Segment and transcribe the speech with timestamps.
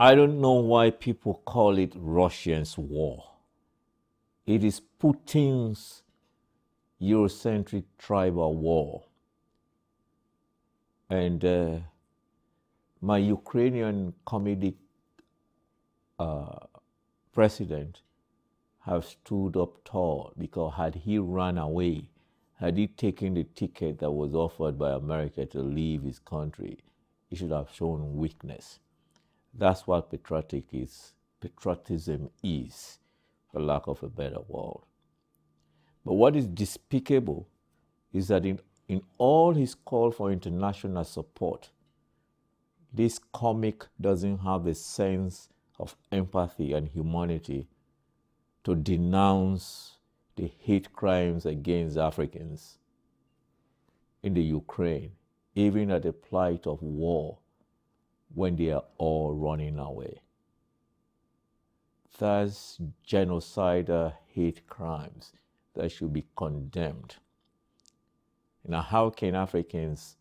[0.00, 3.24] I don't know why people call it Russia's war.
[4.46, 6.04] It is Putin's
[7.02, 9.06] Eurocentric tribal war.
[11.10, 11.78] And uh,
[13.00, 14.76] my Ukrainian comedic
[16.20, 16.66] uh,
[17.32, 18.02] president
[18.86, 22.08] have stood up tall because had he run away,
[22.60, 26.78] had he taken the ticket that was offered by America to leave his country,
[27.28, 28.78] he should have shown weakness.
[29.54, 31.12] That's what patriotic is.
[31.40, 32.98] Patriotism is,
[33.50, 34.82] for lack of a better word.
[36.04, 37.48] But what is despicable
[38.12, 41.70] is that in, in all his call for international support,
[42.92, 47.68] this comic doesn't have a sense of empathy and humanity
[48.64, 49.98] to denounce
[50.36, 52.78] the hate crimes against Africans
[54.22, 55.12] in the Ukraine,
[55.54, 57.38] even at the plight of war
[58.34, 60.20] when they are all running away.
[62.18, 65.32] That's genocidal hate crimes
[65.74, 67.16] that should be condemned.
[68.66, 70.16] Now, how can Africans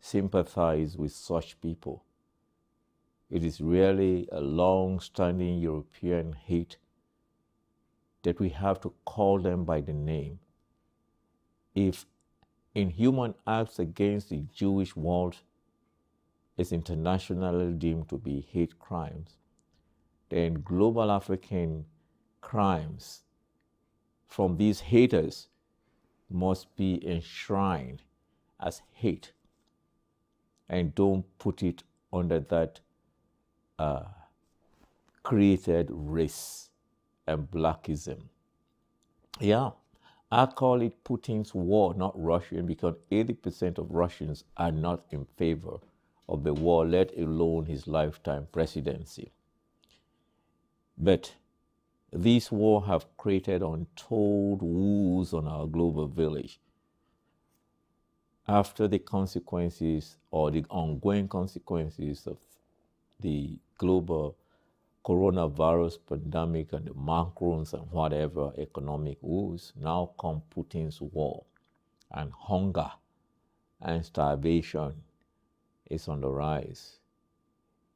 [0.00, 2.04] sympathize with such people?
[3.30, 6.78] It is really a long standing European hate
[8.22, 10.40] that we have to call them by the name.
[11.74, 12.06] If
[12.74, 15.36] inhuman acts against the Jewish world
[16.56, 19.36] is internationally deemed to be hate crimes,
[20.28, 21.86] then global African
[22.40, 23.22] crimes
[24.26, 25.48] from these haters
[26.30, 28.02] must be enshrined
[28.60, 29.32] as hate
[30.68, 32.80] and don't put it under that
[33.78, 34.04] uh,
[35.22, 36.70] created race
[37.26, 38.20] and blackism.
[39.40, 39.70] Yeah,
[40.30, 45.78] I call it Putin's war, not Russian, because 80% of Russians are not in favor
[46.30, 49.32] of the war, let alone his lifetime presidency.
[50.96, 51.34] But
[52.12, 56.60] these wars have created untold woes on our global village.
[58.46, 62.38] After the consequences or the ongoing consequences of
[63.18, 64.36] the global
[65.04, 71.44] coronavirus pandemic and the macrons and whatever economic woes, now come Putin's war
[72.12, 72.90] and hunger
[73.80, 75.02] and starvation
[75.90, 76.98] is on the rise.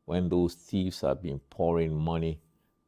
[0.05, 2.41] When those thieves have been pouring money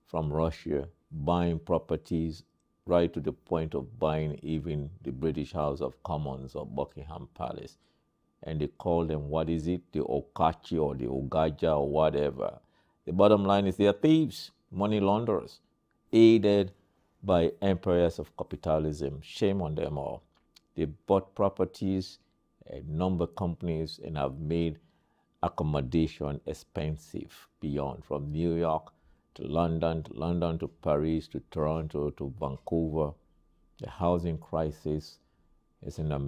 [0.06, 2.42] from Russia buying properties
[2.84, 7.78] right to the point of buying even the British House of Commons or Buckingham Palace.
[8.42, 12.58] And they call them, what is it, the Okachi or the Ogaja or whatever.
[13.04, 15.60] The bottom line is they are thieves, money launderers,
[16.12, 16.72] aided
[17.22, 19.20] by empires of capitalism.
[19.22, 20.22] Shame on them all.
[20.76, 22.18] They bought properties,
[22.66, 24.78] and number companies, and have made
[25.42, 28.92] accommodation expensive beyond from New York
[29.34, 33.12] to London, to London to Paris, to Toronto, to Vancouver.
[33.78, 35.18] The housing crisis
[35.82, 36.18] is in a